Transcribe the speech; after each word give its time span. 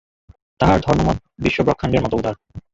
তাঁহার 0.59 0.79
ধর্মমত 0.81 1.17
বিশ্বব্রহ্মাণ্ডের 1.43 2.03
মত 2.03 2.13
উদার। 2.19 2.35